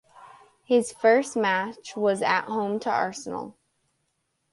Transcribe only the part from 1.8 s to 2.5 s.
was at